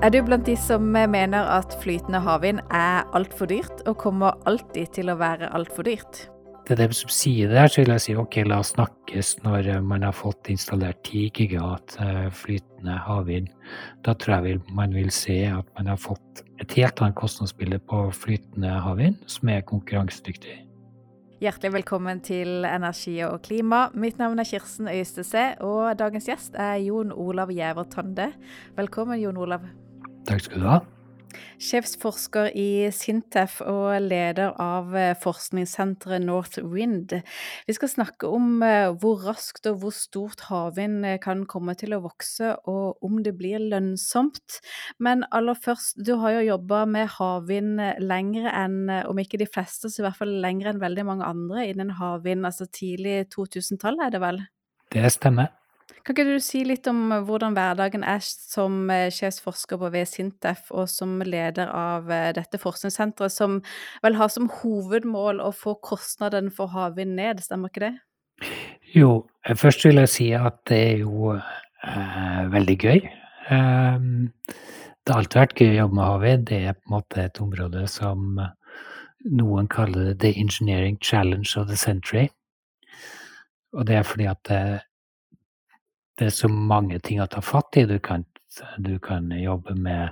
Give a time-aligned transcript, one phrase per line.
[0.00, 4.94] Er du blant de som mener at flytende havvind er altfor dyrt, og kommer alltid
[4.96, 6.22] til å være altfor dyrt?
[6.64, 9.68] Til dem som sier det, her, så vil jeg si ok, la oss snakkes når
[9.74, 13.50] eh, man har fått installert 10 gigawatt eh, flytende havvind.
[14.06, 18.00] Da tror jeg man vil se at man har fått et helt annet kostnadsbilde på
[18.16, 20.62] flytende havvind, som er konkurransedyktig.
[21.44, 23.90] Hjertelig velkommen til Energi og klima.
[23.92, 28.30] Mitt navn er Kirsten Øystese, og dagens gjest er Jon Olav Gjæver Tande.
[28.80, 29.68] Velkommen, Jon Olav.
[30.28, 30.80] Takk skal du ha.
[31.60, 37.12] Sjefsforsker i Sintef og leder av eh, forskningssenteret Northwind.
[37.68, 41.94] Vi skal snakke om eh, hvor raskt og hvor stort havvind eh, kan komme til
[41.96, 44.60] å vokse, og om det blir lønnsomt.
[45.04, 49.92] Men aller først, du har jo jobba med havvind lenger enn, om ikke de fleste,
[49.92, 54.16] så i hvert fall lenger enn veldig mange andre innen havvind, altså tidlig 2000-tall er
[54.16, 54.44] det vel?
[54.90, 55.52] Det stemmer.
[56.04, 60.08] Kan ikke du si litt om eh, hvordan hverdagen er som eh, sjefsforsker på ved
[60.08, 63.58] Sintef og som leder av eh, dette forskningssenteret, som
[64.04, 67.94] vel har som hovedmål å få kostnaden for havvind ned, stemmer ikke det?
[68.94, 73.04] Jo, først vil jeg si at det er jo eh, veldig gøy.
[73.52, 74.08] Eh,
[75.00, 76.48] det har alltid vært gøy å jobbe med havvind.
[76.48, 78.40] Det er på en måte et område som
[79.28, 82.28] noen kaller det the engineering challenge of the century.
[83.76, 84.62] Og det er fordi at det,
[86.20, 87.86] det er så mange ting å ta fatt i.
[87.88, 88.26] Du kan,
[88.76, 90.10] du kan jobbe med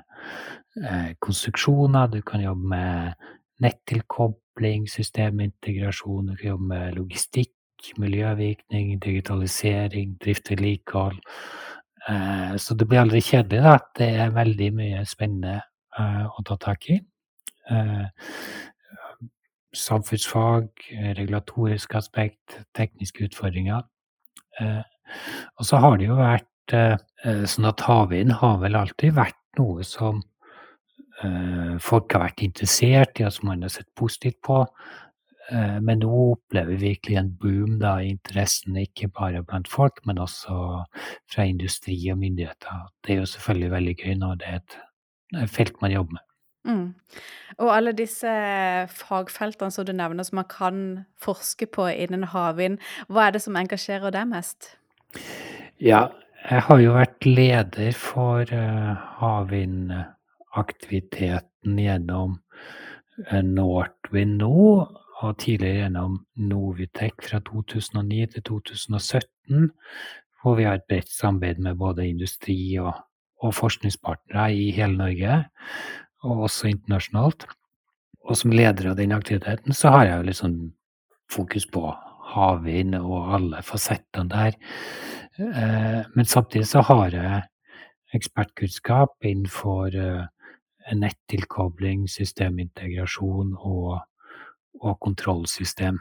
[0.80, 3.26] eh, konstruksjoner, du kan jobbe med
[3.60, 7.52] nettilkobling, systemintegrasjon, du kan jobbe med logistikk,
[8.00, 11.20] miljøvirkning, digitalisering, drift vedlikehold.
[12.08, 13.62] Eh, så det blir aldri kjedelig.
[13.62, 15.60] da, Det er veldig mye spennende
[15.98, 17.02] eh, å ta tak i.
[17.68, 18.06] Eh,
[19.76, 20.70] samfunnsfag,
[21.20, 23.84] regulatorisk aspekt, tekniske utfordringer.
[25.08, 29.38] Eh, og så har det jo vært eh, sånn at havvind har vel alltid vært
[29.58, 30.20] noe som
[31.24, 34.62] eh, folk har vært interessert i, og som man har sett positivt på.
[35.50, 40.02] Eh, men nå opplever vi virkelig en boom da, i interessen, ikke bare blant folk,
[40.06, 40.84] men også
[41.32, 42.88] fra industri og myndigheter.
[43.02, 44.80] Det er jo selvfølgelig veldig gøy når det er et
[45.52, 46.24] felt man jobber med.
[46.68, 46.94] Mm.
[47.58, 48.30] Og alle disse
[48.92, 50.82] fagfeltene som du nevner som man kan
[51.22, 52.76] forske på innen havvind,
[53.08, 54.74] hva er det som engasjerer deg mest?
[55.80, 56.08] Ja,
[56.48, 64.86] jeg har jo vært leder for uh, havvindaktiviteten gjennom uh, Northwind nå,
[65.18, 69.70] og tidligere gjennom Novitec fra 2009 til 2017,
[70.42, 72.92] hvor vi har et bredt samarbeid med både industri og,
[73.42, 75.32] og forskningspartnere i hele Norge,
[76.22, 77.40] og også internasjonalt.
[78.28, 80.58] Og som leder av den aktiviteten så har jeg jo litt sånn
[81.32, 81.82] fokus på
[82.34, 84.58] havvind og alle fasettene der.
[85.38, 87.42] Eh, men samtidig så har jeg
[88.14, 90.26] ekspertkunnskap innenfor eh,
[90.94, 94.00] nettilkobling, systemintegrasjon og,
[94.80, 96.00] og kontrollsystem.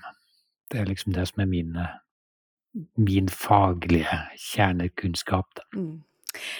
[0.71, 1.77] Det er liksom det som er min,
[2.97, 4.19] min faglige
[4.53, 5.59] kjernekunnskap.
[5.75, 6.03] Mm.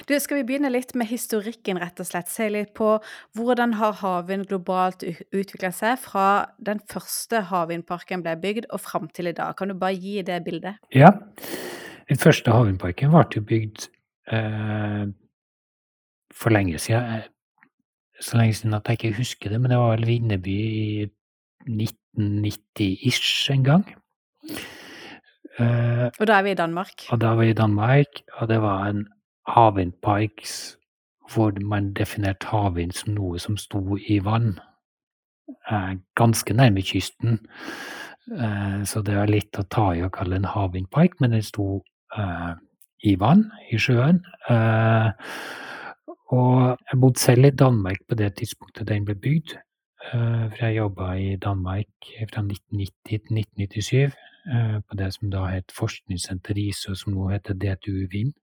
[0.08, 2.32] Du, skal vi begynne litt med historikken, rett og slett.
[2.32, 2.96] Se litt på
[3.38, 6.28] hvordan har havvind globalt utvikla seg fra
[6.58, 9.56] den første havvindparken ble bygd og fram til i dag.
[9.58, 10.82] Kan du bare gi det bildet?
[10.96, 11.14] Ja.
[12.08, 13.90] Den første havvindparken ble jo bygd
[14.32, 15.06] eh,
[16.34, 17.20] for lenge siden.
[17.20, 17.28] Eh,
[18.22, 21.08] så lenge siden at jeg ikke husker det, men det var vel Vindeby i
[21.68, 23.86] 1990-ish en gang.
[25.58, 27.06] Eh, og da er vi i Danmark?
[27.12, 29.08] Og da var vi i Danmark, og det var en
[29.48, 30.78] havvindparks
[31.34, 34.60] hvor man definerte havvind som noe som sto i vann.
[35.48, 37.40] Eh, ganske nærme kysten.
[38.32, 41.84] Eh, så det er litt å ta i å kalle en havvindpark, men den sto
[42.18, 42.54] eh,
[43.04, 44.24] i vann, i sjøen.
[46.28, 46.56] Og
[46.90, 49.54] jeg bodde selv i Danmark på det tidspunktet den ble bygd.
[50.08, 54.18] For jeg jobba i Danmark fra 1990 til 1997.
[54.48, 58.34] Eh, på det som da het Forskningssenter RISE, og som nå heter DTU Vind.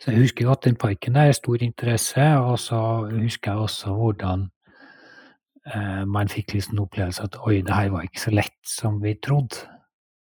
[0.00, 2.22] Så jeg husker godt den parken der, stor interesse.
[2.38, 2.80] Og så
[3.12, 4.48] husker jeg også hvordan
[5.74, 9.14] eh, man fikk liksom opplevelse at oi, det her var ikke så lett som vi
[9.14, 9.68] trodde.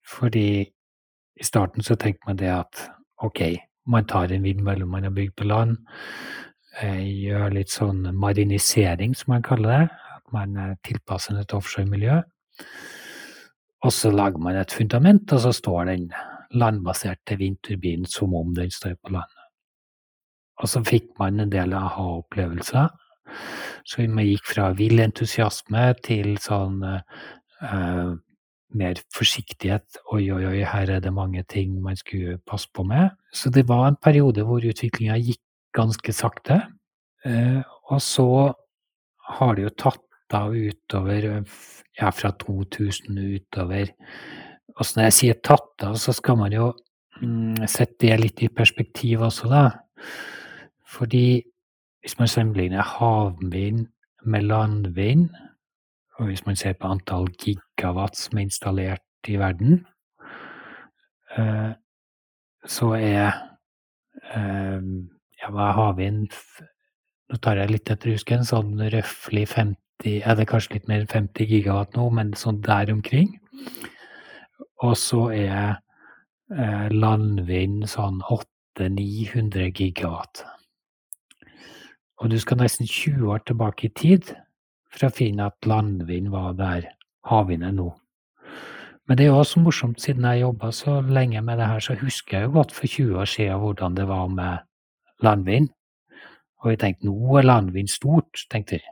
[0.07, 0.49] Fordi
[1.35, 2.85] i starten så tenkte man det at
[3.17, 3.41] ok,
[3.87, 5.77] man tar en vindmølle man har bygd på land.
[6.79, 9.89] Eh, gjør litt sånn marinisering, som man kaller det.
[10.15, 10.55] At man
[10.87, 12.21] tilpasser et offshoremiljø.
[13.85, 16.09] Og så lager man et fundament, og så står den
[16.51, 19.35] landbaserte vindturbinen som om den står på land.
[20.59, 22.89] Og så fikk man en del aha-opplevelser.
[23.87, 28.09] Så man gikk fra vill entusiasme til sånn eh,
[28.79, 30.01] mer forsiktighet.
[30.13, 33.15] Oi, oi, oi, her er det mange ting man skulle passe på med.
[33.31, 35.41] Så det var en periode hvor utviklinga gikk
[35.77, 36.61] ganske sakte.
[37.23, 38.29] Eh, og så
[39.39, 41.45] har det jo tatt av utover
[41.99, 43.93] ja, fra 2000 utover.
[44.77, 46.71] Og så når jeg sier tatt av, så skal man jo
[47.21, 49.65] mm, sette det litt i perspektiv også, da.
[50.89, 51.41] Fordi
[51.99, 53.87] hvis man sammenligner havvind
[54.23, 55.29] med landvind,
[56.19, 59.85] og hvis man ser på antall gigawatt som er installert i verden,
[61.37, 61.71] eh,
[62.67, 63.29] så er
[64.35, 64.89] eh,
[65.39, 66.33] ja, havvind
[67.29, 71.11] Nå tar jeg litt etter husken, sånn røftlig 50 Er det kanskje litt mer enn
[71.11, 73.33] 50 gigawatt nå, men sånn der omkring.
[74.79, 75.81] Og så er
[76.55, 80.45] eh, landvind sånn 800-900 gigawatt.
[82.19, 84.31] Og du skal nesten 20 år tilbake i tid
[84.87, 86.87] for å finne at landvind var der
[87.27, 87.89] havvind er nå.
[89.09, 91.95] Men det er jo også morsomt, siden jeg jobba så lenge med det her, så
[91.99, 94.63] husker jeg jo godt for 20 år siden hvordan det var med
[95.25, 95.71] landvind.
[96.63, 98.87] Og jeg tenkte nå er landvind stort, tenkte jeg.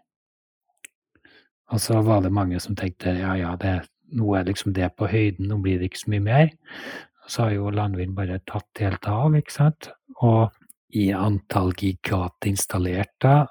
[1.73, 3.81] Og så var det mange som tenkte ja ja, det,
[4.15, 6.53] nå er liksom det på høyden, nå blir det ikke så mye mer.
[7.27, 9.89] Så har jo landvind bare tatt helt av, ikke sant.
[10.23, 10.47] Og
[10.95, 13.45] i antall gigawatt installert da,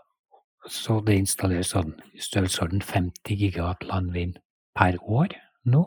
[0.67, 4.41] så det installeres sånn i størrelsesorden 50 gigawatt landvind
[4.77, 5.37] per år
[5.69, 5.85] nå.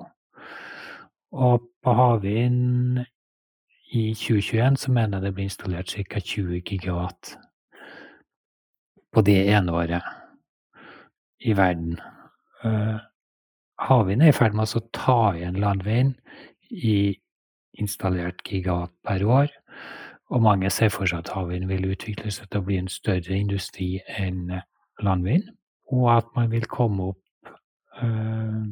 [1.33, 3.01] Og på havvind
[3.89, 6.21] i 2021 så mener jeg det blir installert ca.
[6.21, 7.33] 20 gigawatt
[9.09, 10.05] på det ene året
[11.41, 11.97] i verden.
[12.65, 12.99] Uh,
[13.79, 16.15] havvind er i ferd med å ta igjen landvind
[16.69, 17.15] i
[17.79, 19.53] installert gigawatt per år.
[20.29, 23.33] Og mange ser for seg at havvind vil utvikle seg til å bli en større
[23.33, 24.59] industri enn
[25.01, 25.47] landvind,
[25.95, 27.53] og at man vil komme opp
[28.03, 28.67] øh,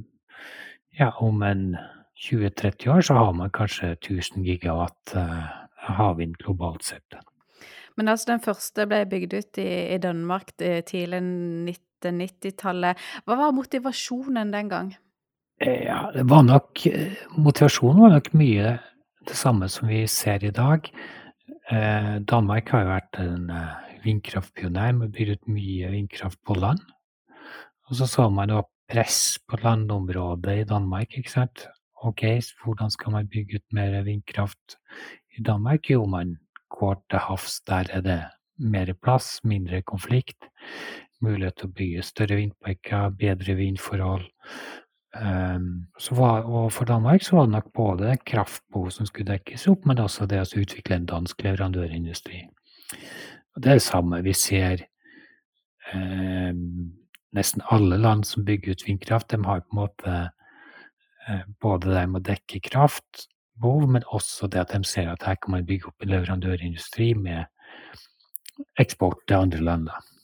[1.00, 1.72] ja, om en
[2.19, 5.48] 20-30 år så har man kanskje 1000 gigawatt øh,
[5.98, 7.18] havvind globalt sett.
[7.97, 13.03] Men altså den første ble bygd ut i, i Danmark tidlig 1990-tallet.
[13.25, 14.91] Hva var motivasjonen den gang?
[15.57, 16.83] Ja, det var nok
[17.41, 18.75] Motivasjonen var nok mye
[19.27, 20.85] det samme som vi ser i dag.
[21.73, 23.49] Eh, Danmark har jo vært en
[24.05, 26.83] vindkraftpioner med å bygge ut mye vindkraft på land.
[27.88, 31.67] Og så så man jo press på landområdet i Danmark, ikke sant.
[32.05, 32.23] Ok,
[32.63, 34.77] hvordan skal man bygge ut mer vindkraft
[35.38, 35.89] i Danmark?
[35.89, 36.38] Jo, man
[36.73, 37.59] går til havs.
[37.67, 38.19] Der er det
[38.57, 40.49] mer plass, mindre konflikt.
[41.21, 44.27] Mulighet til å bygge større vindparker, bedre vindforhold.
[45.17, 49.87] Um, var, og for Danmark så var det nok både kraftbehov som skulle dekkes opp,
[49.89, 52.43] men også det å utvikle en dansk leverandørindustri.
[53.55, 54.83] Og det er det samme vi ser
[55.89, 56.53] eh,
[57.37, 59.31] nesten alle land som bygger ut vindkraft.
[59.31, 60.17] De har på en måte
[61.27, 62.61] eh, både det med å dekke
[63.57, 67.13] kraftbehov, men også det at de ser at her kan man bygge opp en leverandørindustri
[67.13, 67.45] med
[68.80, 69.88] eksport til andre land.
[69.88, 70.16] Da.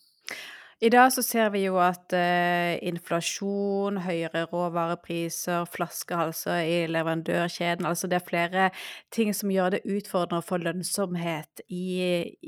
[0.84, 8.10] I dag så ser vi jo at eh, inflasjon, høyere råvarepriser, flaskehalser i leverandørkjeden Altså
[8.12, 8.66] det er flere
[9.14, 11.86] ting som gjør det utfordrende å få lønnsomhet i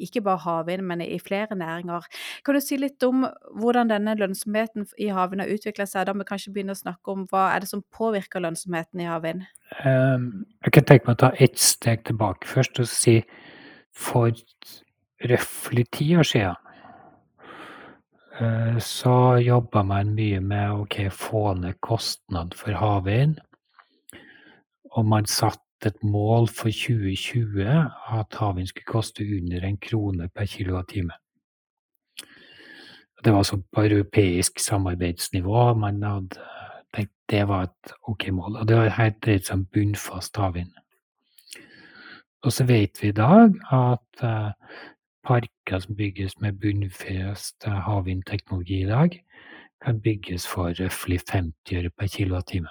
[0.07, 2.09] ikke bare havvind, men i flere næringer.
[2.43, 3.23] Kan du si litt om
[3.55, 6.09] hvordan denne lønnsomheten i havvind har utvikla seg?
[6.09, 9.47] Da vi kanskje begynne å snakke om hva er det som påvirker lønnsomheten i havvind?
[9.79, 13.21] Um, jeg kan tenke meg å ta ett steg tilbake først og si
[13.95, 14.35] for
[15.23, 16.64] røftlig ti år siden
[18.79, 23.37] så jobba man mye med å okay, få ned kostnad for havvind.
[24.95, 27.63] Og man satte et mål for 2020
[28.19, 31.15] at havvind skulle koste under en krone per kilowattime.
[33.23, 35.73] Det var altså på europeisk samarbeidsnivå.
[35.73, 36.43] Man hadde
[36.93, 38.59] tenkt det var et ok mål.
[38.61, 40.75] Og det har helt dreid seg om bunnfast havvind.
[42.45, 44.51] Og så vet vi i dag at uh,
[45.65, 49.23] parker som bygges med bunnfast havvindteknologi i dag,
[49.81, 52.69] kan bygges for røftlig 50 øre per kilowattime.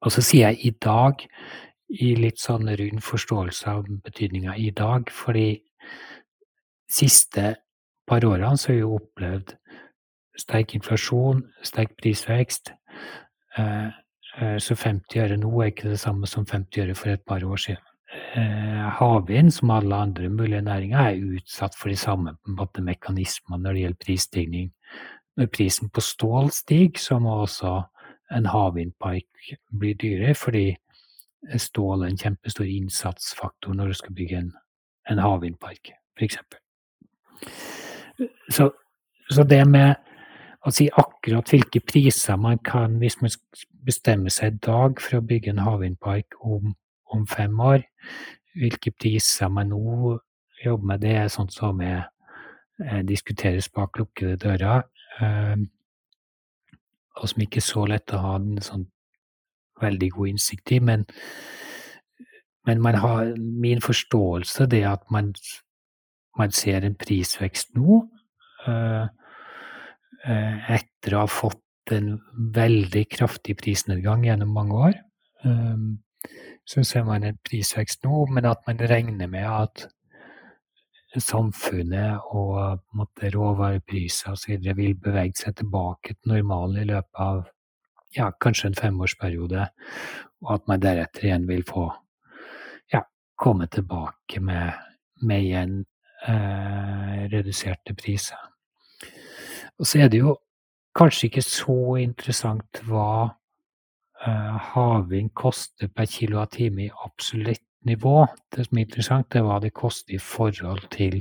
[0.00, 1.14] Og så sier jeg i dag,
[1.88, 5.62] i litt sånn rund forståelse av betydninga i dag, fordi
[6.90, 7.56] siste
[8.06, 9.56] par årene så har vi opplevd
[10.38, 12.74] sterk inflasjon, sterk prisvekst.
[13.56, 13.88] Eh,
[14.38, 17.44] eh, så 50 øre nå er ikke det samme som 50 øre for et par
[17.44, 17.97] år siden eh,
[18.98, 22.36] havvind, som alle andre mulige næringer, er utsatt for de samme
[22.80, 24.72] mekanismene når det gjelder prisstigning.
[25.36, 27.82] Når prisen på stål stiger, så må også
[28.36, 30.76] en havvindpark bli dyrere, fordi
[31.56, 34.52] stål er en kjempestor innsatsfaktor når du skal bygge en,
[35.10, 36.38] en havvindpark, f.eks.
[38.50, 38.70] Så,
[39.30, 39.94] så det med
[40.66, 43.30] å si akkurat hvilke priser man kan, hvis man
[43.86, 46.74] bestemmer seg i dag for å bygge en havvindpark om
[47.14, 47.82] om fem år.
[48.58, 50.18] Hvilke priser man nå
[50.64, 52.08] jobber med, det er sånt som er
[53.06, 54.84] diskuteres bak lukkede dører,
[57.18, 58.84] og som ikke er så lett å ha en sånn
[59.82, 60.80] veldig god innsikt i.
[60.82, 61.06] Men,
[62.66, 65.32] men har min forståelse det at man,
[66.38, 68.04] man ser en prisvekst nå,
[70.28, 72.18] etter å ha fått en
[72.54, 75.00] veldig kraftig prisnedgang gjennom mange år.
[76.68, 79.86] Så ser man en prisvekst nå, men at man regner med at
[81.16, 82.82] samfunnet og
[83.34, 84.58] råvarepriser osv.
[84.76, 87.46] vil bevege seg tilbake til normalen i løpet av
[88.16, 89.68] ja, kanskje en femårsperiode,
[90.44, 91.88] og at man deretter igjen vil få
[92.92, 93.02] ja,
[93.36, 94.72] komme tilbake med,
[95.22, 95.74] med igjen
[96.28, 98.40] eh, reduserte priser.
[99.78, 100.36] Og så er det jo
[100.98, 103.37] kanskje ikke så interessant hva
[104.72, 108.26] havvind koster per kilowattime i absolutt nivå.
[108.52, 111.20] Det som er interessant, er hva det koster i forhold til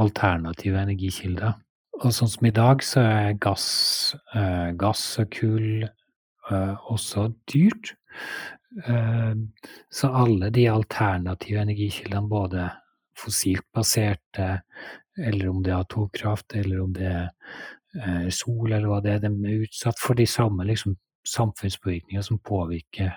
[0.00, 1.58] alternative energikilder.
[2.02, 7.96] Og sånn som i dag, så er gass, eh, gass og kull eh, også dyrt.
[9.92, 12.70] så alle de alternative energikildene, både
[13.20, 14.62] fossilt baserte,
[15.18, 17.28] eller om det er atomkraft, eller om det er
[18.00, 20.96] eh, sol eller hva det er, de er utsatt for de samme liksom,
[21.28, 23.10] samfunnspåvirkninger som påvirker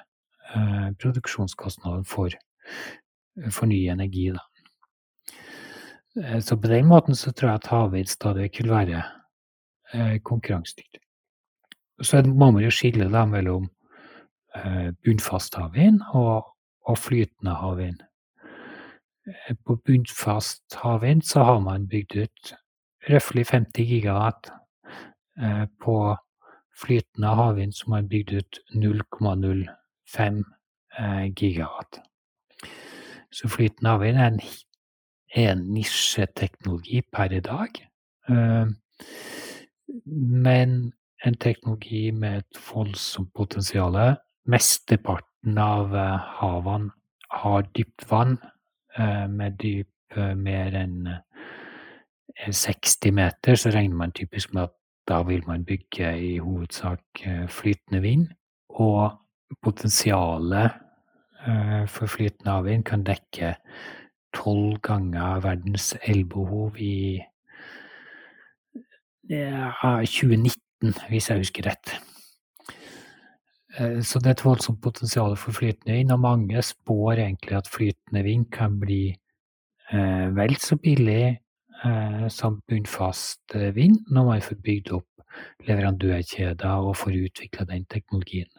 [0.55, 2.29] eh, produksjonskostnaden for,
[3.51, 4.29] for ny energi.
[6.23, 9.03] Eh, så på den måten så tror jeg at havvind stadig vil være
[9.93, 11.01] eh, konkurransedyktig.
[12.01, 13.69] Så må man jo skille da mellom
[14.55, 16.51] eh, bunnfast havvind og,
[16.85, 18.03] og flytende havvind.
[19.27, 22.55] Eh, på bunnfast havvind så har man bygd ut
[23.09, 24.51] røftlig 50 gigawatt
[25.41, 26.17] Eh, på
[26.75, 30.43] flytende havvind som har bygd ut 0,05
[30.99, 32.01] eh, gigawatt.
[33.31, 34.41] Så flytende havvind er en,
[35.35, 37.79] en nisjeteknologi per i dag.
[38.29, 38.67] Eh,
[40.15, 40.93] men
[41.25, 43.97] en teknologi med et voldsomt potensial.
[44.45, 45.95] Mesteparten av
[46.39, 46.91] havene
[47.31, 48.37] har dypt vann,
[49.29, 51.09] med dyp mer enn
[52.51, 53.55] 60 meter.
[53.55, 54.75] Så regner man typisk med at
[55.07, 58.27] da vil man bygge i hovedsak eh, flytende vind,
[58.69, 59.11] og
[59.61, 60.71] potensialet
[61.47, 63.55] eh, for flytende havvind kan dekke
[64.35, 67.21] tolv ganger verdens elbehov i
[69.25, 71.95] 2019, hvis jeg husker rett.
[73.77, 77.69] Eh, så det er et voldsomt potensial for flytende vind, og mange spår egentlig at
[77.69, 79.15] flytende vind kan bli
[80.33, 81.44] vel så billig
[81.85, 87.85] eh, som bunnfast eh, vind når man får bygd opp leverandørkjeder og får utvikla den
[87.91, 88.51] teknologien.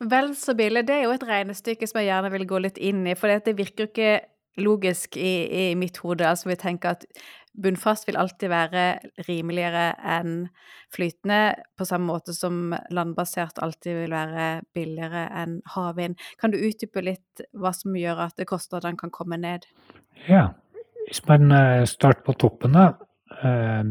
[0.00, 3.04] Vel så billig, det er jo et regnestykke som jeg gjerne vil gå litt inn
[3.06, 3.16] i.
[3.18, 4.12] For det virker jo ikke
[4.58, 5.34] logisk i,
[5.70, 6.26] i mitt hode.
[6.26, 7.04] Altså vi tenker at
[7.58, 8.84] bunnfast vil alltid være
[9.26, 10.48] rimeligere enn
[10.94, 16.18] flytende, på samme måte som landbasert alltid vil være billigere enn havvind.
[16.40, 19.66] Kan du utdype litt hva som gjør at kostnadene kan komme ned?
[20.28, 20.52] Ja,
[21.08, 22.92] hvis man eh, starter på toppen, da.
[23.42, 23.84] Eh,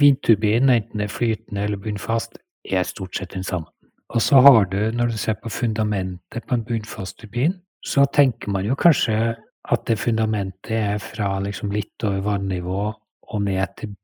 [0.00, 3.70] vindturbinen, enten det er flytende eller bunnfast, er stort sett den samme.
[4.10, 8.50] Og så har du, når du ser på fundamentet på en bunnfast turbin, så tenker
[8.50, 9.36] man jo kanskje
[9.70, 12.82] at det fundamentet er fra liksom litt over vannivå
[13.30, 13.94] og ned til,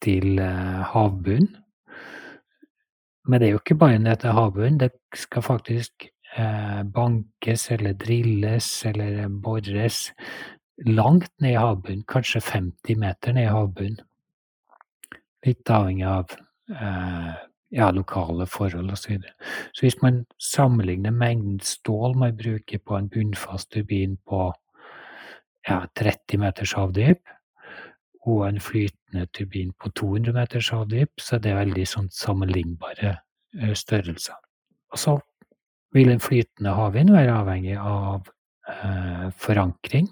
[0.00, 1.50] til uh, havbunnen.
[3.28, 4.80] Men det er jo ikke bare ned til havbunnen.
[4.80, 6.08] Det skal faktisk
[6.94, 10.12] bankes eller drilles eller bores
[10.86, 14.04] langt ned i havbunnen, kanskje 50 meter ned i havbunnen.
[15.46, 16.34] Litt avhengig av
[16.70, 17.34] eh,
[17.74, 19.02] ja, lokale forhold osv.
[19.02, 19.34] Så, videre.
[19.72, 24.48] så hvis man sammenligner mengden stål man bruker på en bunnfast turbin på
[25.68, 27.22] ja, 30 meters havdyp,
[28.28, 33.74] og en flytende turbin på 200 meters havdyp, så er det veldig sånn sammenlignbare eh,
[33.74, 34.36] størrelser.
[34.92, 35.18] Og så
[35.96, 38.28] vil en flytende havvind være avhengig av
[38.68, 40.10] eh, forankring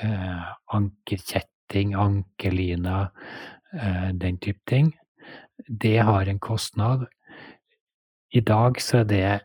[0.00, 3.10] eh, ankerkjetting, ankerlina,
[3.74, 4.92] eh, den type ting.
[5.68, 7.06] Det har en kostnad.
[8.32, 9.40] I dag så er det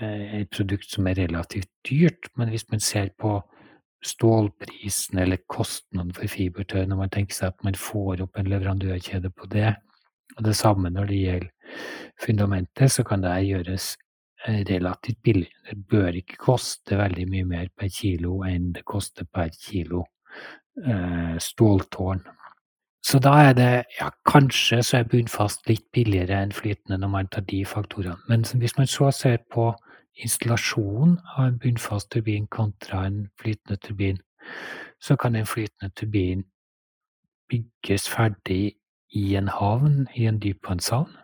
[0.00, 3.40] eh, et produkt som er relativt dyrt, men hvis man ser på
[4.04, 9.30] stålprisen eller kostnaden for fibertøy, når man tenker seg at man får opp en leverandørkjede
[9.30, 9.74] på det,
[10.36, 11.48] og det samme når det gjelder
[12.22, 13.96] fundamentet, så kan det gjøres
[14.46, 15.50] relativt billig.
[15.70, 20.04] Det bør ikke koste veldig mye mer per kilo enn det koster per kilo
[20.84, 22.22] eh, ståltårn.
[23.02, 27.28] Så da er det ja, kanskje så er bunnfast litt billigere enn flytende når man
[27.32, 28.18] tar de faktorene.
[28.28, 29.70] Men hvis man så ser på
[30.18, 34.18] installasjonen av en bunnfast turbin kontra en flytende turbin,
[35.00, 36.44] så kan en flytende turbin
[37.48, 38.74] bygges ferdig
[39.14, 41.14] i en havn, i en dypvannshavn,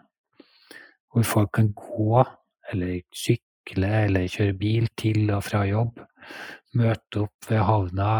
[1.12, 2.24] hvor folk kan gå
[2.72, 6.00] eller sykle eller kjøre bil til og fra jobb,
[6.78, 8.10] møte opp ved havna,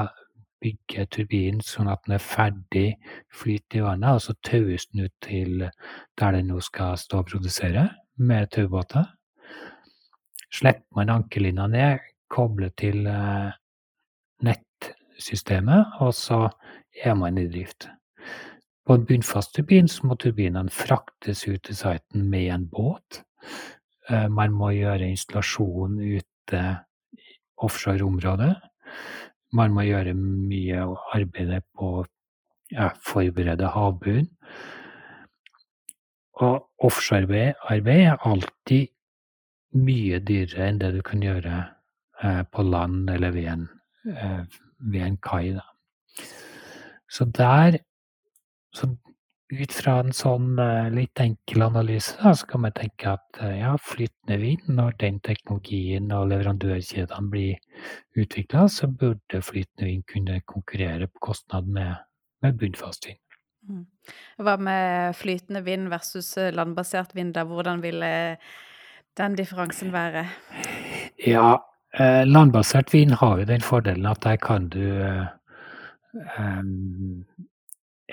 [0.64, 2.86] bygge turbinen sånn at den er ferdig,
[3.34, 7.28] flyte i vannet, og så taues den ut til der den nå skal stå og
[7.32, 9.10] produsere, med taubåter.
[10.54, 13.08] Slipper man ankerlinja ned, kobler til
[14.46, 16.46] nettsystemet, og så
[17.04, 17.88] er man i drift.
[18.84, 23.22] På en bunnfast turbin så må turbinene fraktes ut til siten med en båt.
[24.10, 26.62] Man må gjøre installasjon ute
[27.16, 28.52] i offshore-området.
[29.56, 30.82] Man må gjøre mye
[31.16, 31.92] arbeid på på
[32.72, 34.28] ja, forberede havbunnen.
[36.42, 38.90] Og offshorearbeid er alltid
[39.78, 41.60] mye dyrere enn det du kan gjøre
[42.50, 43.68] på land eller ved en,
[44.78, 45.54] ved en kai.
[45.54, 45.62] Da.
[47.10, 47.78] Så der
[48.74, 48.90] så
[49.62, 50.58] ut fra en sånn
[50.94, 56.12] litt enkel analyse, da, så kan vi tenke at ja, flytende vind, når den teknologien
[56.14, 57.56] og leverandørkjedene blir
[58.18, 61.94] utvikla, så burde flytende vind kunne konkurrere på kostnad med,
[62.42, 63.20] med bunnfast vind.
[63.64, 63.86] Mm.
[64.44, 67.46] Hva med flytende vind versus landbasert vind, da?
[67.48, 68.36] Hvordan ville
[69.16, 70.26] den differansen være?
[71.24, 71.56] Ja,
[72.28, 74.82] landbasert vind har jo den fordelen at der kan du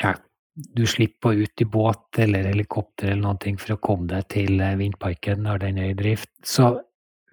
[0.01, 0.13] ja,
[0.53, 4.27] du slipper å ut i båt eller helikopter eller noen ting for å komme deg
[4.33, 6.31] til vindparken når den er i drift.
[6.43, 6.73] Så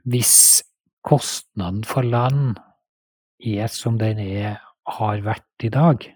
[0.09, 0.63] hvis
[1.07, 2.61] kostnaden for land
[3.43, 6.07] er som den er, har vært i dag,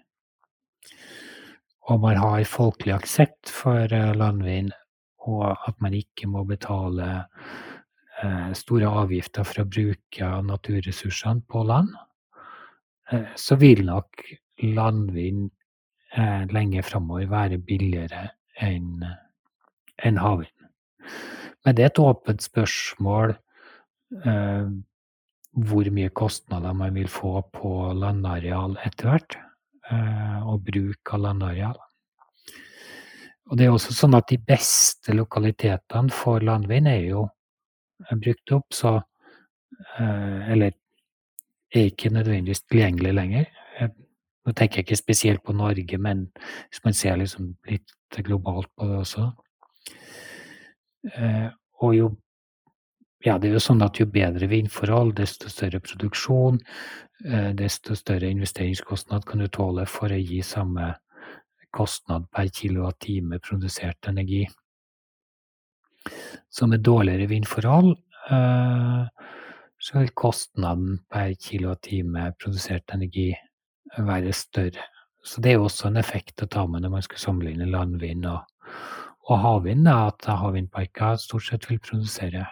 [1.91, 4.71] og man har folkelig aksept for landvind,
[5.27, 7.25] og at man ikke må betale
[8.55, 11.91] store avgifter for å bruke naturressursene på land,
[13.35, 14.23] så vil nok
[14.63, 15.51] landvind
[16.53, 18.27] lenge framover være billigere
[18.61, 19.03] enn
[20.03, 20.67] en havvind.
[21.63, 23.33] Men det er et åpent spørsmål
[25.53, 29.37] hvor mye kostnader man vil få på landareal etter hvert,
[30.45, 31.79] og bruk av landareal.
[33.51, 37.25] Og det er også sånn at de beste lokalitetene for landvind er jo
[38.13, 39.01] brukt opp, så
[39.99, 40.71] Eller
[41.73, 43.45] er ikke nødvendigvis tilgjengelig lenger.
[44.43, 46.25] Nå tenker jeg ikke spesielt på Norge, men
[46.69, 47.93] hvis man ser liksom litt
[48.25, 49.29] globalt på det også.
[51.83, 52.11] Og jo
[53.23, 56.57] Ja, det er jo sånn at jo bedre vindforhold, desto større produksjon,
[57.55, 60.89] desto større investeringskostnad kan du tåle for å gi samme
[61.71, 64.43] kostnad per kilowattime produsert energi.
[66.51, 67.95] Så med dårligere vindforhold
[69.79, 73.31] så vil kostnaden per kilowattime produsert energi
[73.97, 74.89] være større.
[75.23, 78.25] Så det er jo også en effekt å ta med når man skal sammenligne landvind
[78.27, 78.41] og,
[79.29, 82.47] og havvind, at havvindparker stort sett vil produsere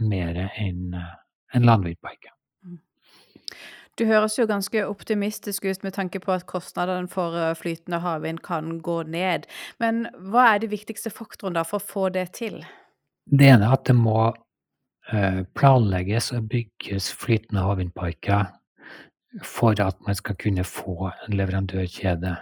[0.00, 2.32] mer enn en landvindparker.
[3.94, 8.80] Du høres jo ganske optimistisk ut med tanke på at kostnadene for flytende havvind kan
[8.82, 9.46] gå ned.
[9.78, 12.58] Men hva er de viktigste faktorene for å få det til?
[13.30, 14.32] Det ene er at det må
[15.54, 18.48] planlegges og bygges flytende havvindparker
[19.42, 22.36] for at man skal kunne få en leverandørkjede.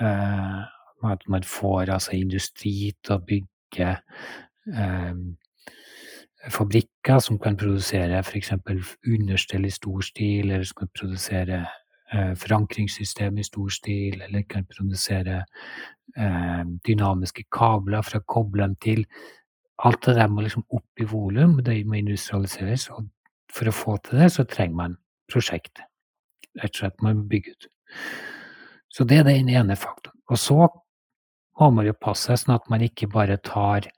[0.00, 3.96] At man får altså industri til å bygge
[6.50, 8.52] fabrikker som kan produsere f.eks.
[9.06, 11.66] understell i stor stil, eller som kan produsere
[12.10, 15.44] forankringssystem i stor stil, eller kan produsere
[16.86, 19.04] dynamiske kabler for å koble dem til.
[19.84, 22.88] Alt det der må liksom opp i volum, det må industrialiseres.
[22.96, 23.06] Og
[23.52, 24.98] for å få til det, så trenger man
[25.30, 25.80] prosjekt.
[26.60, 27.68] Rett og slett, må bygge ut.
[28.92, 30.18] Så det er den ene faktoren.
[30.30, 30.58] Og så
[31.60, 33.88] må man jo passe seg sånn at man ikke bare tar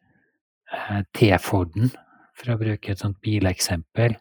[1.16, 1.92] T-Forden,
[2.38, 4.16] for å bruke et sånt bileksempel,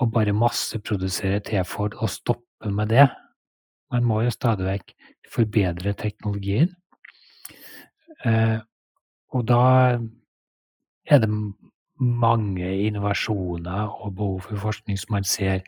[0.00, 3.06] og bare masseprodusere T-Ford og stoppe med det.
[3.90, 4.94] Man må jo stadig vekk
[5.32, 6.70] forbedre teknologien.
[9.32, 9.64] Og da
[11.10, 11.30] er det
[12.00, 15.64] mange innovasjoner og behov for forskning som man ser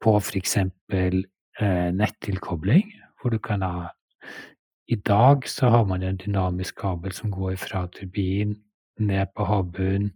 [0.00, 0.56] på f.eks.
[1.92, 3.88] nettilkobling, hvor du kan ha
[4.88, 8.56] I dag så har man en dynamisk kabel som går fra turbin
[8.98, 10.10] ned på havbunnen.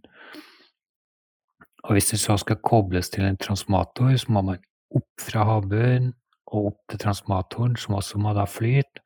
[1.83, 4.57] Og hvis det så skal kobles til en transmator, så må man
[4.91, 6.13] opp fra havbunnen
[6.47, 9.01] og opp til transmatoren, som også må da flyte.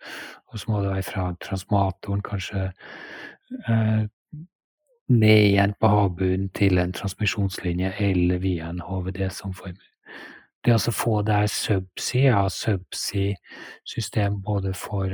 [0.50, 2.72] Og så må det være fra transmatoren kanskje
[5.10, 9.86] ned igjen på havbunnen til en transmisjonslinje eller via en HVDC-omformer.
[10.66, 15.14] Det å få det her subsea, ja, subsea-system både for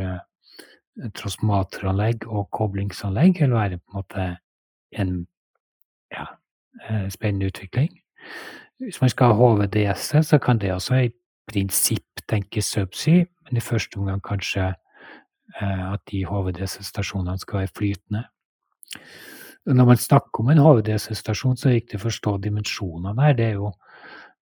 [1.20, 4.28] transformatoranlegg og koblingsanlegg vil være på en måte
[4.96, 5.14] en
[6.14, 6.26] ja,
[7.12, 7.92] spennende utvikling.
[8.80, 11.12] Hvis man skal ha HVDS, så kan det også i
[11.52, 14.74] prinsipp tenkes subsea, men i første omgang kanskje
[15.62, 18.24] at de HVDS-stasjonene skal være flytende.
[19.66, 23.38] Når man snakker om en HVDC-stasjon, så er det viktig å forstå dimensjonene her.
[23.38, 23.72] Det er jo,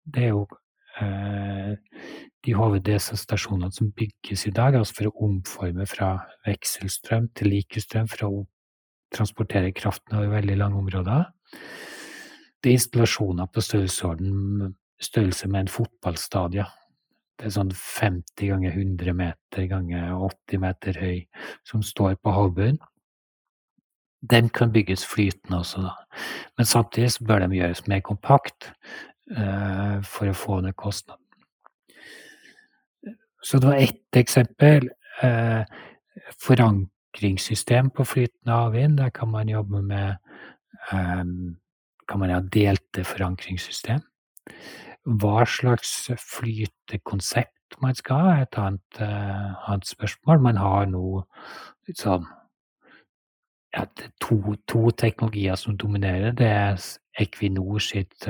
[0.06, 0.60] det er jo eh,
[1.00, 6.14] de HVDC-stasjonene som bygges i dag, altså for å omforme fra
[6.48, 8.32] vekselstrøm til likestrøm, for å
[9.16, 11.26] transportere kraften over veldig lange områder.
[12.60, 16.68] Det er installasjoner på størrelse med en fotballstadie.
[17.40, 21.20] Det er sånn 50 ganger 100 meter ganger 80 meter høy
[21.68, 22.82] som står på havbunnen.
[24.20, 25.94] Den kan bygges flytende også, da.
[26.60, 28.68] Men samtidig bør de gjøres mer kompakt
[29.30, 31.22] for å få ned kostnaden.
[33.46, 34.89] Så det var ett eksempel.
[35.24, 35.63] Uh,
[36.39, 38.98] forankringssystem på flytende havvind.
[38.98, 40.15] Der kan man jobbe med
[40.94, 41.58] um,
[42.10, 44.02] kan man ha delte forankringssystem.
[45.06, 50.42] Hva slags flytekonsept man skal ha, er et annet, annet spørsmål.
[50.42, 51.22] Man har nå
[51.94, 52.26] sånn
[53.76, 53.86] ja,
[54.22, 56.34] to, to, teknologier som dominerer.
[56.34, 56.82] Det er
[57.22, 58.26] Equinor sitt,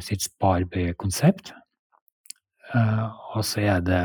[0.00, 1.52] sitt sparebøyekonsept.
[2.74, 4.02] Uh, og så er det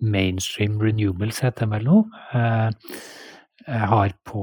[0.00, 1.96] Mainstream Renewables, heter det vel nå.
[3.66, 4.42] jeg har på,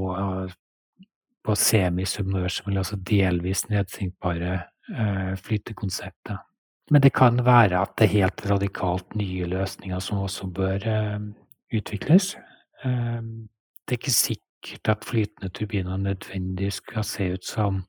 [1.43, 6.38] på semisubmersible, altså delvis nedsinkbare Eh, flytekonseptet.
[6.91, 11.20] Men det kan være at det er helt radikalt nye løsninger som også bør eh,
[11.76, 12.38] utvikles.
[12.86, 13.20] Eh,
[13.84, 17.84] det er ikke sikkert at flytende turbiner nødvendigvis skal se ut som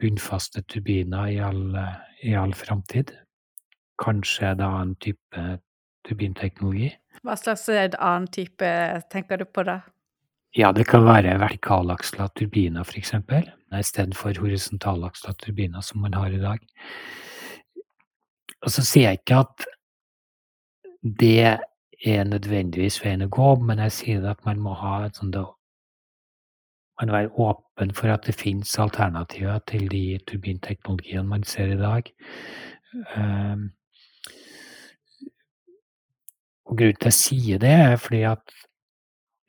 [0.00, 1.76] bunnfaste turbiner i all,
[2.22, 3.12] i all framtid.
[4.00, 5.46] Kanskje en annen type
[6.08, 6.92] turbinteknologi.
[7.26, 8.68] Hva slags annen type
[9.12, 9.80] tenker du på da?
[10.56, 13.44] Ja, det kan være vertikalaksla turbiner, eksempel,
[13.76, 16.64] istedenfor horisontalaksla turbiner som man har i dag.
[18.64, 19.68] Og så sier jeg ikke at
[21.20, 21.60] det
[22.06, 25.38] er nødvendigvis veien å gå, men jeg sier at man må ha et sånt
[27.00, 32.10] Man være åpen for at det finnes alternativer til de turbinteknologiene man ser i dag.
[33.16, 33.70] Um,
[36.64, 38.52] og grunnen til at jeg sier det, er fordi at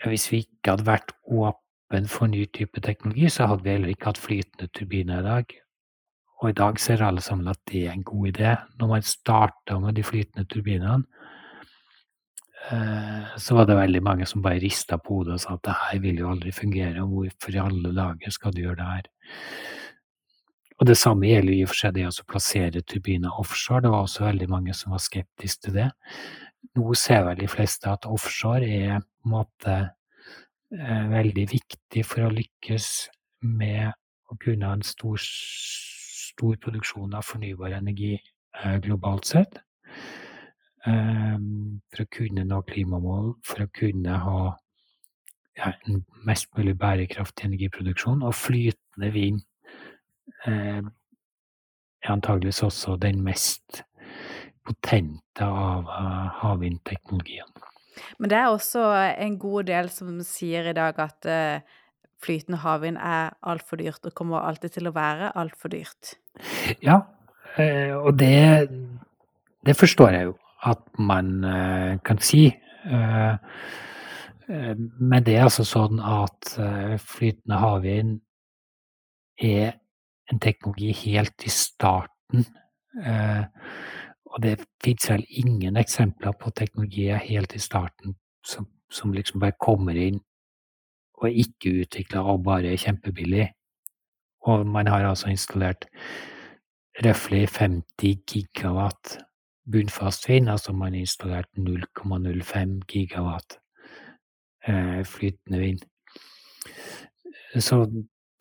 [0.06, 4.10] hvis vi ikke hadde vært åpen for ny type teknologi, så hadde vi heller ikke
[4.10, 5.58] hatt flytende turbiner i dag.
[6.42, 8.56] Og i dag ser alle sammen at det er en god idé.
[8.80, 11.04] Når man starter med de flytende turbinene,
[13.42, 16.02] så var det veldig mange som bare rista på hodet og sa at det her
[16.04, 19.08] vil jo aldri fungere, og hvorfor i alle dager skal du gjøre det her?
[20.82, 23.84] Og det samme gjelder i og for seg det å plassere turbiner offshore.
[23.86, 25.90] Det var også veldig mange som var skeptiske til det.
[26.78, 32.26] Nå ser vel de fleste at offshore er på en måte eh, veldig viktig for
[32.26, 32.88] å lykkes
[33.46, 33.92] med
[34.32, 39.62] å kunne ha en stor, stor produksjon av fornybar energi eh, globalt sett.
[40.82, 44.40] Um, for å kunne nå klimamål, for å kunne ha
[45.60, 48.24] ja, en mest mulig bærekraftig energiproduksjon.
[48.26, 49.44] Og flytende vind
[50.48, 53.84] eh, er antageligvis også den mest
[54.66, 57.70] potente av uh, havvindteknologiene.
[58.22, 58.84] Men det er også
[59.22, 61.80] en god del som sier i dag at uh,
[62.22, 66.16] flytende havvind er altfor dyrt, og kommer alltid til å være altfor dyrt.
[66.82, 67.02] Ja,
[67.58, 68.70] uh, og det,
[69.66, 72.52] det forstår jeg jo at man kan si.
[75.00, 76.52] Men det er altså sånn at
[77.02, 78.20] flytende havvind
[79.42, 79.78] er
[80.32, 82.46] en teknologi helt i starten.
[84.32, 89.58] Og det fins vel ingen eksempler på teknologier helt i starten som, som liksom bare
[89.60, 90.22] kommer inn
[91.22, 93.50] og er ikke utvikla og bare er kjempebillig.
[94.50, 95.86] Og man har altså installert
[97.06, 99.20] røftlig 50 gigawatt
[99.72, 103.60] bunnfast vind, altså man har installert 0,05 gigawatt
[104.68, 105.86] eh, flytende vind.
[107.60, 107.86] Så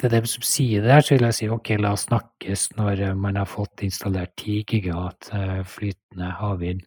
[0.01, 3.03] til dem som sier det her, så vil jeg si ok, la oss snakkes når
[3.21, 6.81] man har fått installert 10 gigawatt eh, flytende havvind.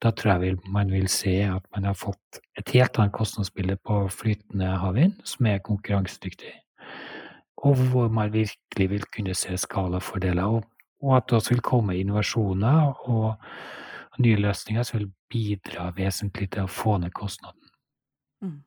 [0.00, 4.04] Da tror jeg man vil se at man har fått et helt annet kostnadsbilde på
[4.12, 6.54] flytende havvind, som er konkurransedyktig.
[7.64, 10.44] Og hvor man virkelig vil kunne se skalafordeler.
[10.44, 10.64] Og,
[11.04, 13.34] og at det også vil komme innovasjoner og
[14.22, 17.70] nye løsninger som vil bidra vesentlig til å få ned kostnaden.
[18.44, 18.60] Mm.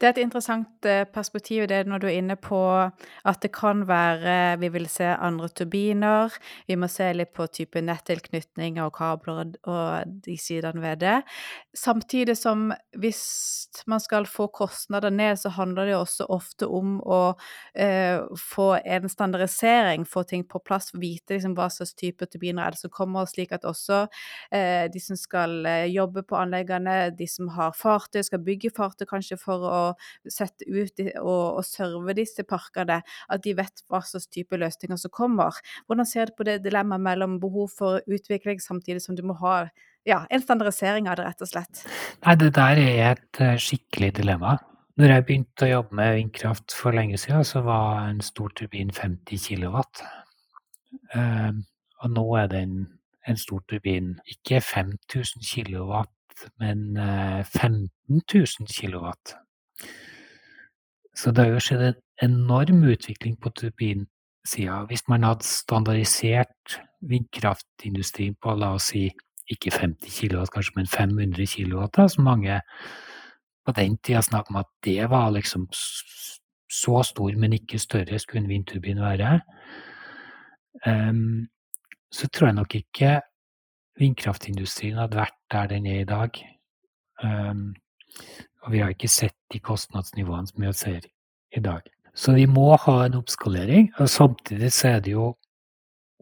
[0.00, 4.58] Det er et interessant perspektiv det når du er inne på at det kan være
[4.58, 6.34] vi vil se andre turbiner,
[6.66, 11.16] vi må se litt på type nettilknytninger og kabler og de sidene ved det.
[11.74, 13.22] Samtidig som hvis
[13.90, 17.20] man skal få kostnader ned, så handler det også ofte om å
[17.74, 22.74] eh, få en standardisering, få ting på plass, vite liksom hva slags type turbiner er
[22.74, 24.04] det som kommer, slik at også
[24.54, 29.40] eh, de som skal jobbe på anleggene, de som har fartøy, skal bygge fartøy kanskje
[29.44, 29.78] for å
[30.30, 35.12] sette ut og, og serve disse parkene, at de vet hva slags type løsninger som
[35.14, 35.56] kommer.
[35.86, 39.64] Hvordan ser du på det dilemmaet mellom behov for utvikling samtidig som du må ha
[40.08, 41.84] ja, en standardisering av det, rett og slett?
[42.24, 44.58] Nei, det der er et eh, skikkelig dilemma.
[45.00, 48.92] Når jeg begynte å jobbe med vindkraft for lenge siden, så var en stor turbin
[48.94, 49.80] 50 kW.
[51.14, 51.64] Um,
[52.04, 52.76] og nå er den
[53.26, 55.42] en stor turbin ikke 5000
[56.62, 59.36] men 15 000 kilowatt.
[61.14, 64.82] Så det har jo skjedd en enorm utvikling på turbinsida.
[64.90, 69.06] Hvis man hadde standardisert vindkraftindustrien på la oss si
[69.52, 72.60] ikke 50 kilowatt, kanskje, men 500 kilowatt, da, som mange
[73.64, 78.42] på den tida snakket om at det var liksom så stor, men ikke større skulle
[78.44, 79.38] en vindturbin være.
[80.86, 81.46] Um,
[82.12, 83.12] så tror jeg nok ikke
[84.00, 86.38] vindkraftindustrien hadde vært der den er i dag.
[87.22, 87.74] Um,
[88.64, 91.06] og vi har ikke sett de kostnadsnivåene som vi ser
[91.54, 91.82] i dag.
[92.14, 93.90] Så vi må ha en oppskalering.
[93.98, 95.32] Og samtidig så er det jo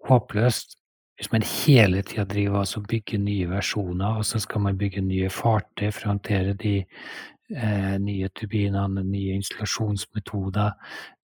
[0.08, 0.78] håpløst
[1.20, 5.28] hvis man hele tida driver og bygger nye versjoner, og så skal man bygge nye
[5.30, 10.72] fartøy for å håndtere de eh, nye turbinene, nye installasjonsmetoder.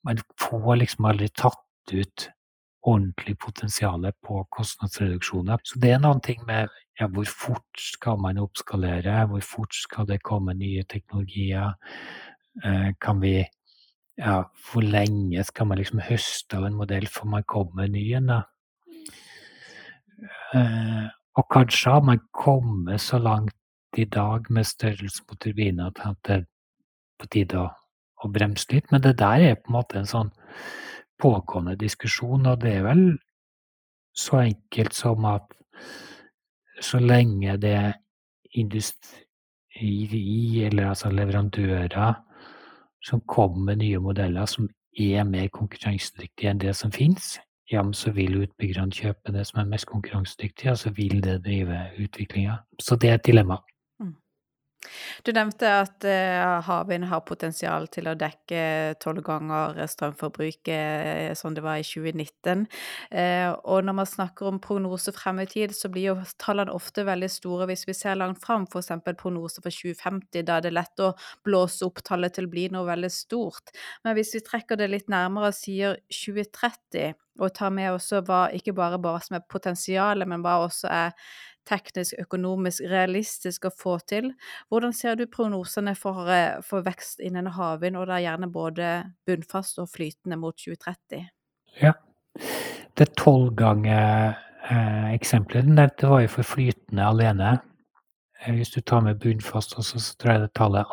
[0.07, 2.29] Man får liksom aldri tatt ut
[2.87, 5.59] ordentlig potensial på kostnadsreduksjoner.
[5.65, 10.07] Så det er noen ting med ja, hvor fort skal man oppskalere, hvor fort skal
[10.09, 11.75] det komme nye teknologier?
[12.65, 13.37] Eh, kan vi
[14.19, 18.05] ja, hvor lenge skal man liksom høste av en modell før man kommer med ny
[18.19, 18.33] en?
[20.55, 21.07] Eh,
[21.39, 23.55] og kanskje har man kommet så langt
[23.97, 26.45] i dag med størrelse på turbiner at det er
[27.19, 27.69] på tide å,
[28.23, 28.91] å bremse litt.
[28.91, 30.33] Men det der er på en måte en sånn
[31.19, 33.03] pågående diskusjon, og det er vel
[34.17, 35.55] så enkelt som at
[36.83, 37.93] så lenge det er
[38.55, 42.15] industri, eller altså leverandører,
[43.05, 47.37] som kommer med nye modeller som er mer konkurransedyktige enn det som finnes,
[47.71, 51.79] ja, så vil utbyggerne kjøpe det som er mest konkurransedyktig, og så vil det drive
[51.99, 52.57] utviklinga.
[52.81, 53.61] Så det er et dilemma.
[55.27, 58.61] Du nevnte at uh, havvind har potensial til å dekke
[59.03, 62.65] tolv ganger strømforbruket som det var i 2019.
[63.11, 67.05] Uh, og når man snakker om prognose frem i tid, så blir jo tallene ofte
[67.09, 68.95] veldig store hvis vi ser langt frem, f.eks.
[69.11, 70.45] prognose for 2050.
[70.47, 71.13] Da er det lett å
[71.47, 73.75] blåse opp tallet til å bli noe veldig stort.
[74.07, 78.49] Men hvis vi trekker det litt nærmere og sier 2030, og tar med også hva
[78.55, 81.13] ikke bare hva som er potensialet, men hva også er
[81.69, 84.31] teknisk, økonomisk realistisk å få til.
[84.73, 89.79] Hvordan ser du prognosene for, eh, for vekst innen havvind, og da gjerne både bunnfast
[89.79, 91.29] og flytende mot 2030?
[91.83, 91.93] Ja.
[92.97, 97.61] Det tolvganger-eksempelet du nevnte, var jo for flytende alene.
[98.41, 100.87] Eh, hvis du tar med bunnfast også, så tror jeg det tallet er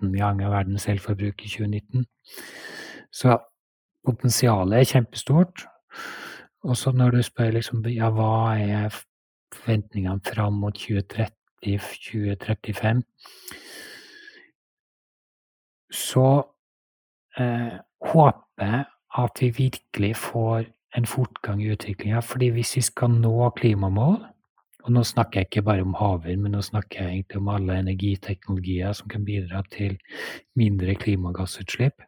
[0.00, 2.06] 18 ganger verdens elforbruk i 2019.
[3.12, 3.38] Så
[4.04, 5.66] potensialet er kjempestort.
[6.62, 8.90] Og så når du spør liksom, ja, hva er
[9.54, 13.02] forventningene fram mot 2030-2035,
[15.92, 16.42] så
[17.38, 17.72] eh,
[18.12, 18.84] håper jeg
[19.22, 20.64] at vi virkelig får
[20.96, 22.20] en fortgang i utviklinga.
[22.20, 24.16] fordi hvis vi skal nå klimamål,
[24.82, 27.78] og nå snakker jeg ikke bare om havvind, men nå snakker jeg egentlig om alle
[27.78, 29.98] energiteknologier som kan bidra til
[30.58, 32.02] mindre klimagassutslipp,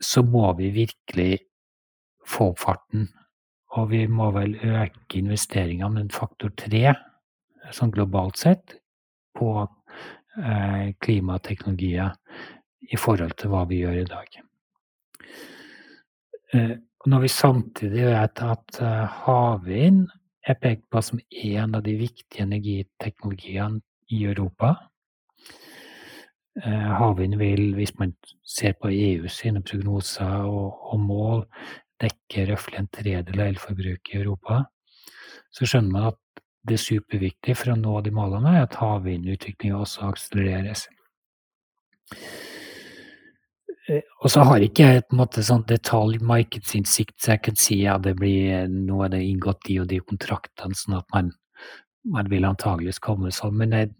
[0.00, 1.38] så må vi virkelig
[2.26, 3.08] få opp farten.
[3.76, 6.94] Og vi må vel øke investeringene med en faktor tre,
[7.74, 8.78] sånn globalt sett,
[9.36, 12.14] på eh, klimateknologier
[12.88, 14.38] i forhold til hva vi gjør i dag.
[16.54, 16.76] Eh,
[17.06, 20.06] når vi samtidig vet at eh, havvind
[20.48, 24.72] er pekt på som en av de viktige energiteknologiene i Europa
[26.64, 28.14] eh, Havvind vil, hvis man
[28.46, 31.44] ser på EU sine prognoser og, og mål,
[32.02, 34.62] dekker røftlig en tredel av elforbruket i Europa,
[35.54, 40.08] så skjønner man at det er superviktig for å nå de målene at havvindutviklinga også
[40.10, 40.86] akselereres.
[43.88, 47.78] Eh, og så har ikke jeg på en måte sånn detaljmarkedsinnsikt, så jeg kan si
[47.88, 51.32] at det blir nå er det inngått de og de kontraktene, sånn at man,
[52.12, 53.56] man vil antageligvis komme sånn.
[53.62, 53.92] Men jeg,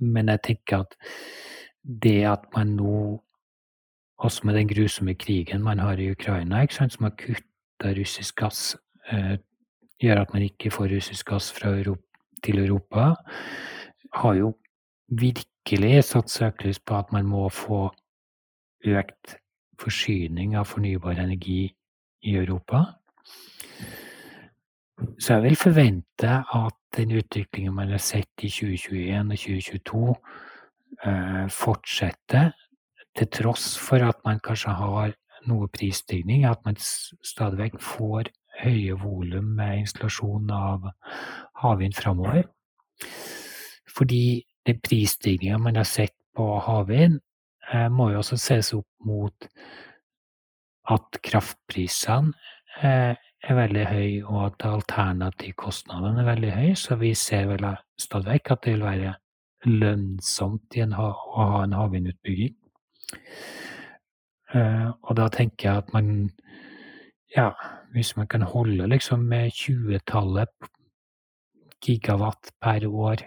[0.00, 0.96] men jeg tenker at
[1.82, 2.94] det at man nå,
[4.18, 8.76] også med den grusomme krigen man har i Ukraina, som har kutta russisk gass,
[9.12, 9.38] eh,
[10.02, 12.02] gjør at man ikke får russisk gass Europa,
[12.42, 13.14] til Europa,
[14.14, 14.54] har jo
[15.08, 17.90] virkelig satt søkelys på at man må få
[18.86, 19.36] økt
[19.78, 21.74] forsyning av fornybar energi
[22.22, 22.84] i Europa.
[25.18, 30.16] Så jeg vil forvente at den utviklingen man har sett i 2021 og 2022,
[31.04, 32.52] eh, fortsetter,
[33.18, 35.14] til tross for at man kanskje har
[35.48, 38.30] noe prisstigning, at man stadig vekk får
[38.62, 40.88] høye volum med installasjon av
[41.62, 42.44] havvind framover.
[43.88, 47.20] Fordi den prisstigninga man har sett på havvind,
[47.72, 49.48] eh, må jo også ses opp mot
[50.88, 52.34] at kraftprisene
[52.82, 53.14] eh,
[53.48, 56.76] er veldig høye, og at alternativkostnadene er veldig høye.
[56.76, 57.66] Så vi ser vel
[58.00, 59.14] stadig vekk at det vil være
[59.68, 62.54] lønnsomt å ha en havvindutbygging.
[64.54, 66.30] Eh, og da tenker jeg at man
[67.36, 67.50] Ja,
[67.92, 70.48] hvis man kan holde liksom med tjuetallet
[71.84, 73.20] gigawatt per år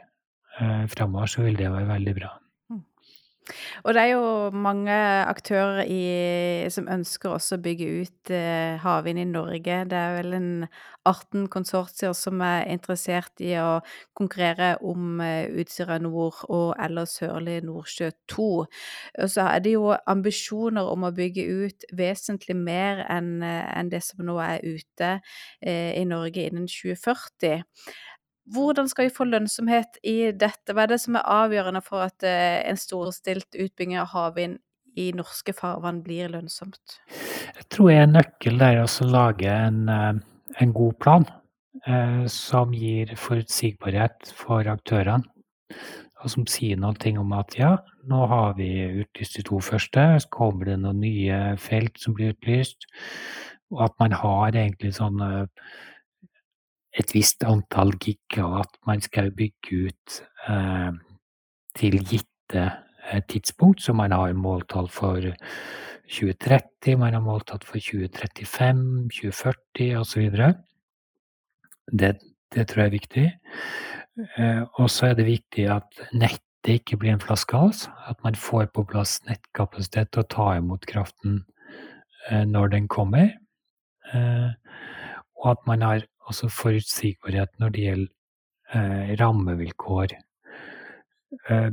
[0.60, 2.32] uh, framover, så vil det være veldig bra.
[3.84, 4.94] Og det er jo mange
[5.28, 9.80] aktører i, som ønsker også å bygge ut eh, havvind i Norge.
[9.90, 10.50] Det er vel en
[11.10, 13.80] 18 konsortier som er interessert i å
[14.18, 18.50] konkurrere om eh, Utsira Nord og eller Sørlig Nordsjø 2.
[19.26, 23.90] Og så er det jo ambisjoner om å bygge ut vesentlig mer enn eh, en
[23.92, 27.64] det som nå er ute eh, i Norge innen 2040.
[28.50, 30.74] Hvordan skal vi få lønnsomhet i dette?
[30.74, 34.58] Hva er det som er avgjørende for at eh, en storstilt utbygging av havvind
[34.98, 36.98] i norske farvann blir lønnsomt?
[37.56, 40.18] Jeg tror en nøkkel er å lage en, eh,
[40.58, 41.28] en, god plan
[41.86, 45.24] eh, som gir forutsigbarhet for aktørene.
[46.22, 47.76] Og som sier noe om at ja,
[48.06, 48.70] nå har vi
[49.02, 52.86] utlyst de to første, så kommer det noen nye felt som blir utlyst.
[53.74, 55.48] Og at man har egentlig sånne
[57.00, 60.18] et visst antall gigawatt man skal bygge ut
[60.50, 60.92] eh,
[61.78, 63.82] til gitte eh, tidspunkt.
[63.82, 65.22] Så man har måltall for
[66.12, 70.38] 2030, man har måltall for 2035, 2040 osv.
[71.92, 72.12] Det,
[72.52, 73.28] det tror jeg er viktig.
[74.38, 77.88] Eh, og så er det viktig at nettet ikke blir en flaskehals.
[78.12, 81.44] At man får på plass nettkapasitet til å ta imot kraften
[82.30, 83.32] eh, når den kommer.
[84.12, 84.50] Eh,
[85.42, 88.12] og at man har altså forutsigbarhet når det gjelder
[88.76, 90.16] eh, rammevilkår.
[91.50, 91.72] Eh,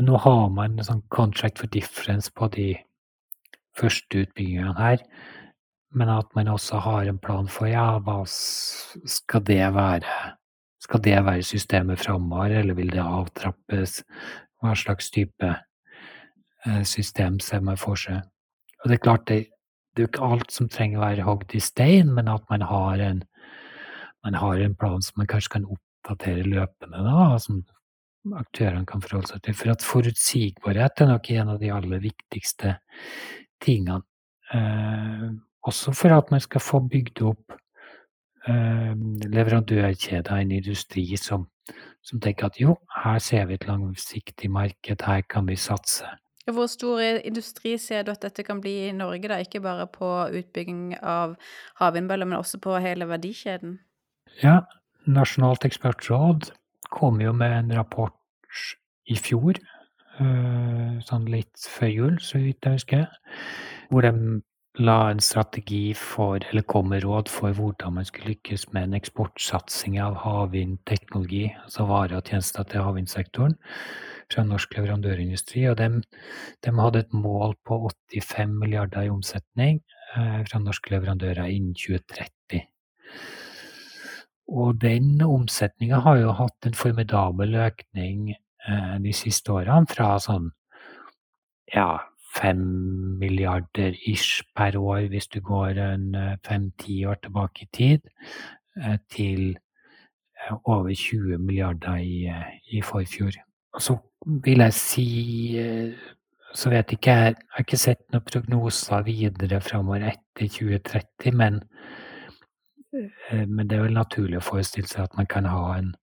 [0.00, 2.70] nå har man en sånn contract for difference på de
[3.78, 5.02] første utbyggingene her,
[5.92, 10.32] men at man også har en plan for ja, hva skal det være?
[10.82, 14.00] Skal det være systemet framover, eller vil det avtrappes?
[14.62, 18.22] Hva slags type eh, system ser man for seg?
[18.82, 19.51] Og det er klart, det,
[19.92, 22.64] det er jo ikke alt som trenger å være hogd i stein, men at man
[22.64, 23.22] har en,
[24.24, 27.60] man har en plan som man kanskje kan oppdatere løpende, da, som
[28.38, 29.56] aktørene kan forholde seg til.
[29.58, 32.76] For at forutsigbarhet er nok en av de aller viktigste
[33.62, 34.00] tingene.
[34.54, 35.28] Eh,
[35.68, 37.54] også for at man skal få bygd opp
[38.48, 38.94] eh,
[39.28, 41.46] leverandørkjeder en industri som,
[42.00, 46.08] som tenker at jo, her ser vi et langsiktig marked, her kan vi satse.
[46.50, 49.38] Hvor stor industri ser du at dette kan bli i Norge, da?
[49.38, 50.08] Ikke bare på
[50.40, 51.36] utbygging av
[51.78, 53.78] havvindmøller, men også på hele verdikjeden?
[54.42, 54.62] Ja,
[55.06, 56.50] Nasjonalt ekspertråd
[56.90, 58.14] kom jo med en rapport
[59.10, 59.58] i fjor,
[60.18, 63.06] eh, sånn litt før jul, så vidt jeg husker,
[63.90, 64.42] hvor de
[64.80, 68.96] la en strategi for, eller kom med råd for hvordan man skulle lykkes med en
[68.96, 73.58] eksportsatsing av havvindteknologi, altså varer og tjenester til havvindsektoren
[74.32, 75.66] fra norsk leverandørindustri.
[75.68, 75.88] Og de,
[76.64, 77.82] de, hadde et mål på
[78.16, 79.82] 85 milliarder i omsetning
[80.16, 82.64] eh, fra norske leverandører innen 2030.
[84.52, 90.48] Og den omsetninga har jo hatt en formidabel økning eh, de siste årene, fra sånn
[91.72, 92.00] ja,
[92.32, 92.58] fem
[93.20, 98.08] milliarder ish per år hvis du går en eh, fem-ti år tilbake i tid,
[98.80, 102.32] eh, til eh, over 20 milliarder i,
[102.72, 103.36] i forfjor.
[103.78, 103.98] Så
[104.44, 105.58] vil jeg si
[106.54, 111.62] Så vet ikke jeg Jeg har ikke sett noen prognoser videre framover etter 2030, men,
[113.48, 115.94] men det er vel naturlig å forestille seg at man kan ha en,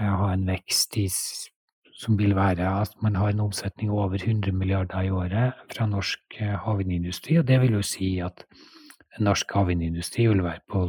[0.00, 1.06] ha en vekst i
[2.02, 6.40] som vil være at man har en omsetning over 100 milliarder i året fra norsk
[6.40, 7.38] eh, havvindindustri.
[7.38, 8.44] Og det vil jo si at
[9.22, 10.88] norsk havvindindustri vil være på,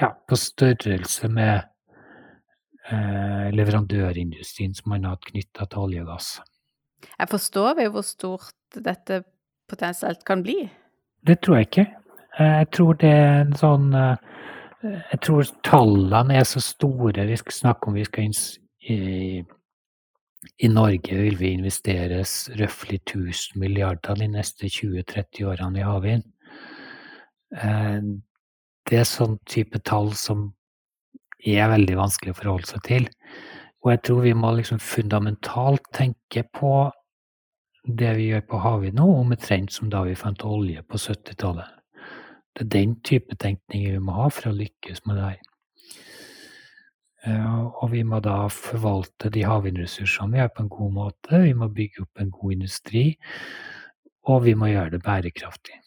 [0.00, 1.54] ja, på størrelse med
[2.90, 6.32] eh, leverandørindustrien som man har hatt knytta til olje og gass.
[7.18, 9.22] Jeg forstår vi hvor stort dette
[9.70, 10.64] potensielt kan bli?
[11.26, 11.86] Det tror jeg ikke.
[12.38, 14.16] Eh, jeg tror det er en sånn eh,
[14.84, 17.24] Jeg tror tallene er så store.
[17.24, 18.26] Vi skal snakke om vi skal
[18.90, 19.44] i,
[20.58, 26.26] i Norge vil vi investeres røftlig 1000 milliarder de neste 20-30 årene i havvind.
[27.56, 28.00] Eh,
[28.84, 30.50] det er sånn type tall som
[31.44, 33.08] er veldig vanskelig å forholde seg til.
[33.84, 36.74] Og jeg tror vi må liksom fundamentalt tenke på
[37.84, 41.68] det vi gjør på havvind nå, omtrent som da vi fant olje på 70-tallet.
[42.54, 45.42] Det er den type tenkning vi må ha for å lykkes med det her.
[47.24, 51.40] Eh, og vi må da forvalte de havvindressursene vi har på en god måte.
[51.46, 53.06] Vi må bygge opp en god industri,
[54.28, 55.80] og vi må gjøre det bærekraftig.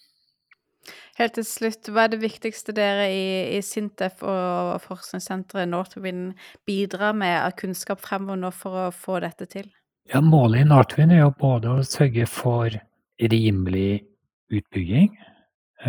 [1.18, 6.36] Helt til slutt, hva er det viktigste dere i, i Sintef og forskningssenteret Northwind
[6.70, 9.72] bidrar med av kunnskap fremover nå for å få dette til?
[10.14, 12.78] Ja, Målet i Northwind er jo både å sørge for
[13.18, 14.06] rimelig
[14.54, 15.10] utbygging,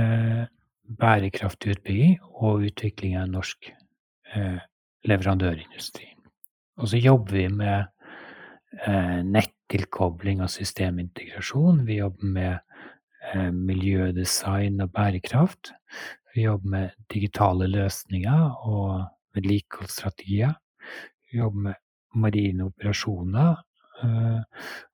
[0.00, 0.48] eh,
[0.98, 4.64] bærekraftig utbygging og utvikling av norsk eh,
[5.06, 6.08] leverandørindustri.
[6.78, 7.84] Og så jobber vi med
[8.86, 11.84] eh, nettilkobling og systemintegrasjon.
[11.86, 12.58] Vi jobber med
[13.34, 15.72] Eh, miljødesign og bærekraft.
[16.34, 20.52] Vi jobber med digitale løsninger og vedlikeholdsstrategier.
[21.30, 21.74] Vi jobber med
[22.14, 23.56] marine operasjoner.
[24.02, 24.40] Eh,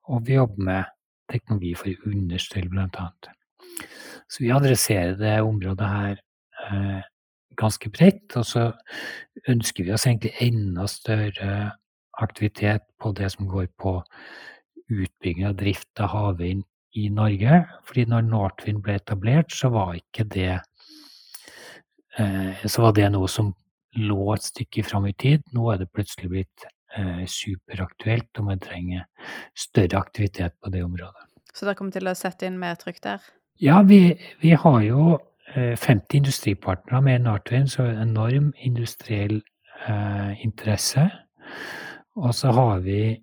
[0.03, 0.83] og vi jobber med
[1.31, 3.29] teknologi for understell, annet.
[4.29, 6.17] Så vi adresserer det området her
[6.71, 7.01] eh,
[7.59, 8.35] ganske bredt.
[8.39, 8.69] Og så
[9.51, 11.71] ønsker vi oss egentlig enda større
[12.21, 13.97] aktivitet på det som går på
[14.91, 16.63] utbygging og drift av havvind
[16.95, 17.63] i Norge.
[17.87, 20.53] Fordi når Northwind ble etablert, så var ikke det
[22.19, 23.53] eh, Så var det noe som
[23.95, 25.43] lå et stykke fram i tid.
[25.55, 26.65] Nå er det plutselig blitt
[26.97, 29.05] eh, superaktuelt, og man trenger
[29.57, 31.31] større aktivitet på det området.
[31.55, 33.23] Så dere kommer til å sette inn mer trykk der?
[33.63, 35.15] Ja, vi, vi har jo
[35.55, 39.37] 50 industripartnere med Northwind, så enorm industriell
[39.87, 41.09] eh, interesse.
[42.15, 43.15] Og så har vi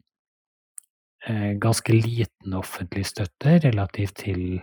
[1.22, 4.58] Eh, ganske liten offentlig støtte relativt til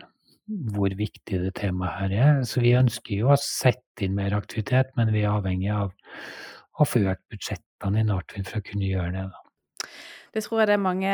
[0.74, 2.42] hvor viktig det temaet her er.
[2.44, 5.94] Så vi ønsker jo å sette inn mer aktivitet, men vi er avhengig av
[6.80, 9.26] å få økt budsjettene i Northwind for å kunne gjøre det.
[9.32, 9.88] Da.
[10.36, 11.14] Det tror jeg det er mange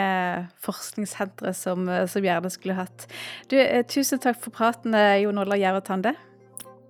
[0.65, 3.05] forskningssentre som, som gjerne skulle hatt.
[3.51, 6.15] Du, eh, tusen takk for praten, eh, Jon Olav Gjerve Tande.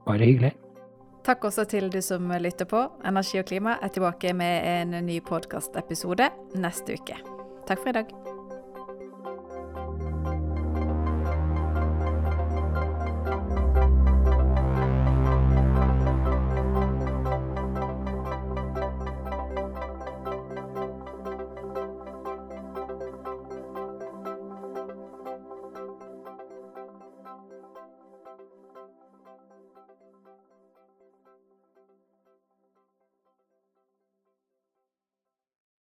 [0.05, 0.53] Bare hyggelig.
[1.25, 2.83] Takk også til du som lytter på.
[3.05, 6.29] Energi og klima er tilbake med en ny podkastepisode
[6.61, 7.17] neste uke.
[7.65, 8.34] Takk for i dag.